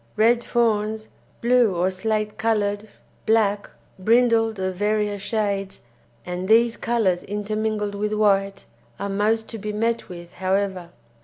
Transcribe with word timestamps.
Red 0.15 0.43
fawns, 0.43 1.09
blue 1.41 1.75
or 1.75 1.91
slate 1.91 2.35
coloured, 2.39 2.87
black, 3.27 3.69
brindled 3.99 4.57
of 4.57 4.73
various 4.75 5.21
shades, 5.21 5.81
and 6.25 6.47
these 6.47 6.75
colours 6.75 7.21
intermingled 7.21 7.93
with 7.93 8.13
white, 8.13 8.65
are 8.99 9.09
most 9.09 9.47
to 9.49 9.59
be 9.59 9.71
met 9.71 10.09
with, 10.09 10.33
however. 10.33 10.89